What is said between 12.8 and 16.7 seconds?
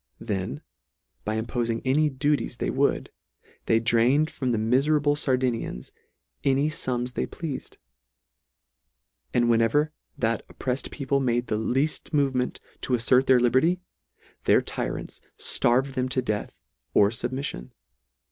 to affert their liberty, their tyrants flarved them to death